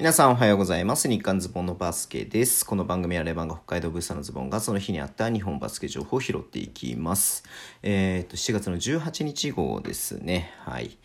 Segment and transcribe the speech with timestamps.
[0.00, 1.10] 皆さんおはようございます。
[1.10, 2.64] 日刊ズボンのバスケです。
[2.64, 7.44] この番組はレバンが北海道ブースターのズボンがその日にあった日本バスケ情報を拾っていきます。
[7.82, 10.54] えっ、と、7月の18日号ですね。
[10.60, 10.96] はい。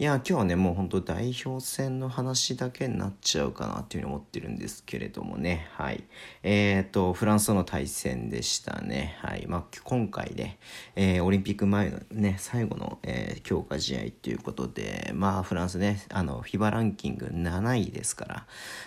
[0.00, 5.68] いや、今日はね、もう本当代表戦の話だけになっちゃうかなっていうふうに思ってるんですけれどもね。
[5.74, 6.02] はい。
[6.42, 9.18] えっ、と、フランスとの対戦でしたね。
[9.20, 9.44] はい。
[9.46, 10.58] まあ、今回ね、
[10.96, 18.39] えー、オリンピック前のね、最後の、えー、強化試合ということで、まあ、フランスね、あの、フィバランキング7位ですから、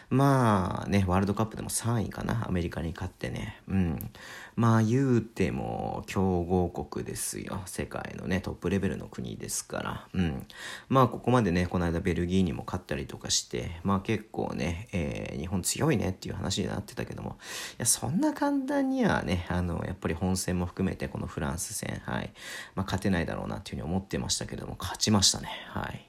[0.10, 3.60] まあね、ワールドカップでも3位かな、アメリカに勝ってね。
[3.68, 4.12] うん。
[4.56, 7.62] まあ言うても強豪国ですよ。
[7.66, 10.08] 世界のね、トップレベルの国ですから。
[10.14, 10.48] うん。
[10.90, 17.38] まあここまでね、この間ベルギーにも勝ったりとかして、まあ結構ね、えー、日本強いねっていう話になってたけども、
[17.72, 22.32] いや、そんな簡単にはね、あの、やっぱり本戦も含めてこのフランス戦、はい。
[22.76, 25.50] まあ勝てないだろうなっていうふうに思ってましたけども、勝ちましたね。
[25.70, 26.08] はい。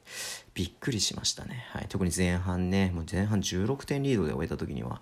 [0.55, 1.67] びっくりしましたね。
[1.71, 1.87] はい。
[1.89, 5.01] 特に前半ね、もう前半16点リードで終えた時には、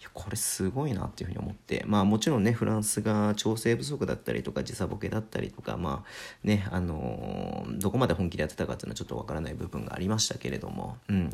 [0.00, 11.30] いや、これすごいなっていうふうに思って、まあもちろんね、フランスが調整不足だったりとか、時差ボケだったりとか、まあね、あのー、どこまで本気でやってたかっていうのはちょっとわからない部分がありましたけれども、うん。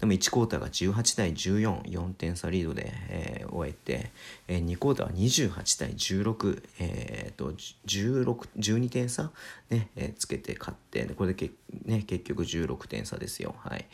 [0.00, 4.10] でも1クォーターが18対14、4点差リードで、えー、終えて、
[4.48, 7.52] えー、2クォーターは28対16、えっ、と、
[7.86, 9.30] 16、12点差
[9.70, 11.50] ね、えー、つけて勝って、これでけ、
[11.90, 13.54] ね、結局16点差ですよ。
[13.58, 13.86] はい。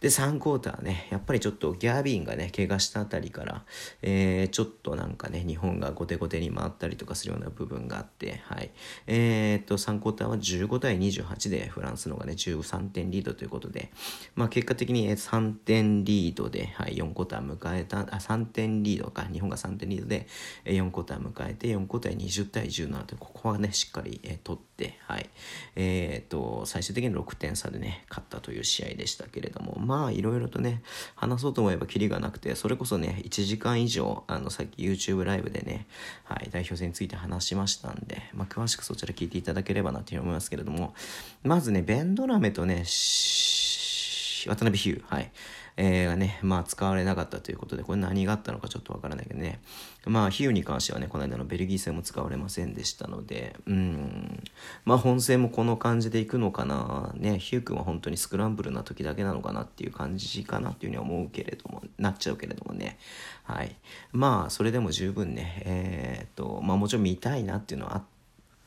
[0.00, 3.64] で、3クォーターね、やっぱりちょっとギャビンがね、怪我したあたりから、
[4.00, 8.70] えー、ちょっとなんかね、日本が後手後手に回ったりとかするような部分があって、はい。
[9.06, 13.90] えー、っと、3クォーターは15対28でフランスの方がね、13点リードということで、
[14.34, 20.26] まあ結果的に3点リードで、はい、4クォーター迎えた、あ、3点リードか、日本が3点リードで、
[20.64, 25.28] 4クォーター迎えて、4クォーター20対17と、ここはね、しっかり、えー、取って、はい。
[25.76, 30.80] えー、っと、最終的に6点差でね、勝ったという試合でしたけれども、まあ、いろいろとね、
[31.16, 35.86] 話そうと思えばキリがなくて、それこそね、1時間以上、あの、さっき YouTube ライブでね、
[36.22, 40.94] はい、代表戦について話しましたんで、まあ、詳しくそちら聞いていただければなというふうに思いますけれども、
[41.42, 45.32] まずね、ベンドラメとね、渡辺ヒュー、はい。
[45.76, 49.60] えー、がね、まあ使われなかったということで、これ何があったのかちょっとわからないけどね。
[50.04, 54.42] まあ、比喩に関してはね、この間のベルギー戦も使われませんでしたので、うん。
[54.84, 57.12] まあ本戦もこの感じでいくのかな。
[57.14, 62.98] ね、ヒュー君は本当にスクランブルな時だけなのかなっていう感じかなっていうふうに思うけれども、なっちゃうけれどもね。
[63.44, 63.76] はい。
[64.12, 68.11] まあ、それでも十分ね、えー、っと、まあもちろん見たいなっていうのはあって、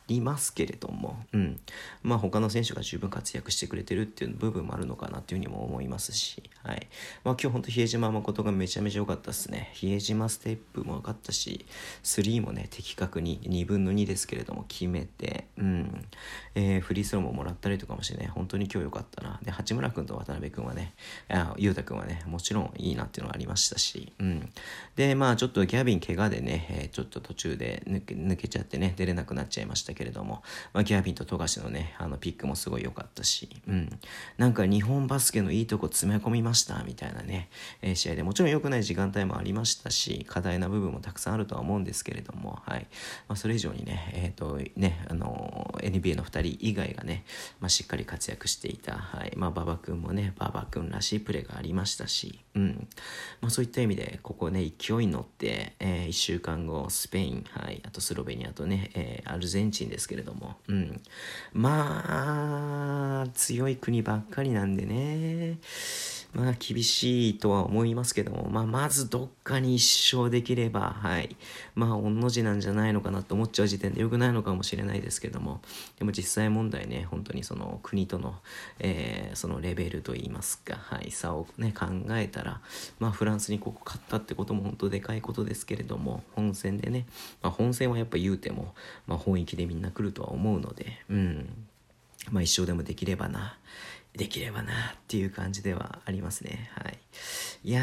[0.08, 1.60] りますけれども、うん、
[2.02, 6.86] まあ他の選手が十分活躍してくれてるっていう部分もあるのかなっていうふうにも思いますし、はい。
[7.24, 9.70] まあ今日本当比江島誠がめちゃめちゃ良かったですね。
[9.74, 11.66] 比江島ステップも良かったし、
[12.02, 16.06] スリーもね、的確に2分の2ですけれども決めて、うん、
[16.54, 19.40] えー、フリースローももらったりとかもしてね、本当に今日良かったな。
[19.42, 20.94] で、八村君と渡辺君はね、
[21.28, 24.52] あ、裕太君はね、もちろんいいなっていうのがありましたし、うん。
[24.94, 30.42] で、まあちょっとギャビン怪我でね、えー、ちょっと途中で抜け抜けちゃってね、出れなくなっちゃいましたけれども、
[30.72, 33.98] まあ、ギャビンと富樫のね、あのピックもすごい良かったし、うん。
[34.38, 37.48] なんか日本バスケのいいとこ詰め込みました、みたいなね、
[37.82, 42.86] えー、試合でもちろん良くない時間帯もありましたし、課題な部分もたくさんあるとは思うんですけれども、はい。
[43.28, 45.55] まあ、それ以上にね、えっ、ー、と、ね、あの、
[45.86, 47.24] NBA の2人以外がね、
[47.60, 49.32] まあ、しっかり活躍していた、はい。
[49.36, 52.88] まあ、馬場君もね、馬場君らしいプレーがありましたし、うん。
[53.40, 57.82] まあ、そういった意味で、ここね、勢いに乗って、えー、1週間後、スペイン、はい。
[57.86, 61.00] あとスロベニアとね、えー、アルゼンチンですけれども、うん。
[61.52, 65.58] まあ、強い国ばっかりなんでね。
[66.36, 71.34] まあ厳しいとは思いますけども、まあまずどっかに一勝できれば、はい。
[71.74, 75.62] まあ、御の字なんじゃないのかなと思っちゃう時点で良くないのかもしれないですけども、
[75.98, 78.34] でも実際問題ね、本当にその国との、
[78.80, 82.60] えー、そのレベルといいますか、はい、差をね、考えたら、
[82.98, 87.06] まあフランスにここ勝ったってことも本当でかいことですけれども、本戦でね、
[87.40, 88.74] まあ本戦はやっぱ言うても、
[89.06, 91.48] まあ本域でみんな来るとは思うので、うん。
[92.30, 93.56] まあ一生でもできればな、
[94.16, 94.74] できればなっ
[95.08, 96.70] ていう感じではありますね。
[96.74, 96.98] はい。
[97.64, 97.82] いや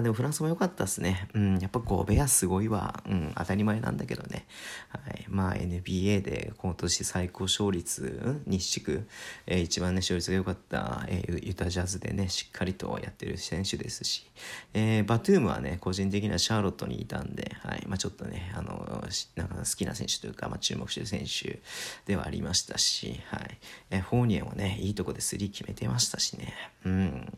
[0.00, 1.28] ー、でもフランスも良かったっすね。
[1.34, 3.02] うん、やっぱゴベアすごいわ。
[3.06, 4.46] うん、当たり前なんだけどね。
[4.88, 5.24] はい。
[5.28, 9.06] まあ NBA で今年最高勝率、うん、日地区、
[9.46, 14.26] えー、一番ね、勝率が良かった、えー、ユタジャズでね、しっかりとやってる選手ですし、
[14.74, 17.84] えー、バトゥームはね、個人的にはシャーロットにいたんで、はい。
[17.86, 19.04] まあちょっとね、あの、
[19.36, 21.60] なんか好きな選手というか、まあ注目してる選手
[22.06, 23.58] ではありましたし、はい。
[23.90, 26.54] えー、フォーニエもね、いいとこでスリー決めてましたしね。
[26.84, 27.32] うん。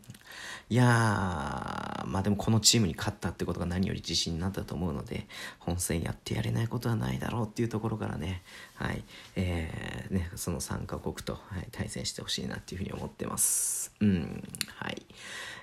[0.69, 5.27] いやー、まあでもこのチームに勝ったってことが何より自信になったと思うので、
[5.59, 8.41] 本戦やってやれないことはないだろうっていうところからね、
[8.75, 9.03] はい、
[9.35, 13.91] えー、ね、その3カ国と、はい、対戦してほしいなっていうふうに思ってます。
[13.99, 14.43] うん、
[14.77, 15.05] はい。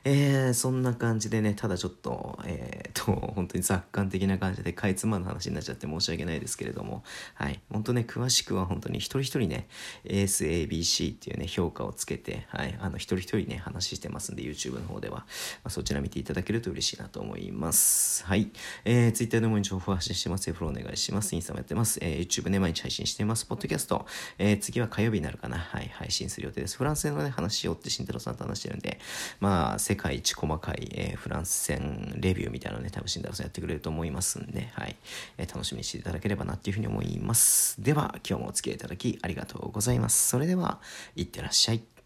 [0.04, 7.04] えー、そんな感じでね、ただちょっと、えー、と、 本当に雑感的な感じでかいつまんの話になっちゃって申し訳ないですけれども、
[7.34, 9.68] はい、本当ね、詳しくは本当に一人一人ね、
[10.04, 15.24] ASABC っていうね、評価をつけて、はい、あの、一人一人ね、話してますんで、YouTube の方では、ま
[15.64, 18.24] あ、そちら見ていただけると嬉しいなと思います。
[18.24, 18.50] はい。
[18.84, 20.52] えー、Twitter でも情報発信してます。
[20.52, 21.34] フォローお願いします。
[21.34, 21.98] インスタもやってます。
[22.02, 23.44] えー、YouTube ね、毎日配信してます。
[23.44, 24.06] ポッドキャスト、
[24.38, 25.58] えー、次は火曜日になるかな。
[25.58, 26.76] はい、配信する予定です。
[26.76, 28.98] フランスのね、話をって慎太郎さんと話してるんで、
[29.40, 34.94] まあ、世界一細かい、えー、フランス戦レビューみたいなのね、多分新太郎さんやってくれると思いますんで、はい、
[35.38, 37.82] えー、楽しみにしていただければなっていうふうに思います。
[37.82, 40.28] では、今日もお付き合いいただきありがとうございます。
[40.28, 40.80] それでは、
[41.16, 41.97] いってらっしゃい。